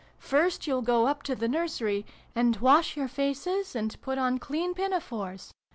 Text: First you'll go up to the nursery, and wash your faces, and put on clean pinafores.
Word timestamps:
First 0.17 0.65
you'll 0.65 0.81
go 0.81 1.05
up 1.05 1.21
to 1.29 1.35
the 1.35 1.47
nursery, 1.47 2.07
and 2.33 2.55
wash 2.57 2.97
your 2.97 3.07
faces, 3.07 3.75
and 3.75 4.01
put 4.01 4.17
on 4.17 4.39
clean 4.39 4.73
pinafores. 4.73 5.53